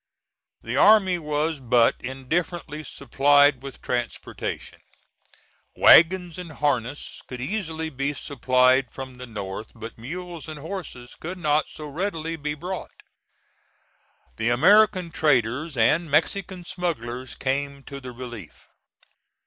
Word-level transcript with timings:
The 0.63 0.77
army 0.77 1.19
was 1.19 1.59
but 1.59 1.95
indifferently 1.99 2.83
supplied 2.83 3.61
with 3.61 3.83
transportation. 3.83 4.81
Wagons 5.75 6.39
and 6.39 6.53
harness 6.53 7.21
could 7.27 7.39
easily 7.39 7.91
be 7.91 8.13
supplied 8.13 8.89
from 8.89 9.13
the 9.13 9.27
north 9.27 9.73
but 9.75 9.99
mules 9.99 10.47
and 10.49 10.57
horses 10.59 11.13
could 11.13 11.37
not 11.37 11.69
so 11.69 11.87
readily 11.87 12.35
be 12.35 12.55
brought. 12.55 12.89
The 14.37 14.49
American 14.49 15.11
traders 15.11 15.77
and 15.77 16.09
Mexican 16.09 16.65
smugglers 16.65 17.35
came 17.35 17.83
to 17.83 17.99
the 18.01 18.11
relief. 18.11 18.69